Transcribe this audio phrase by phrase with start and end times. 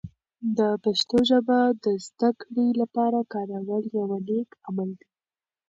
[0.57, 5.09] د پښتو ژبه د زده کړې لپاره کارول یوه نیک عمل دی.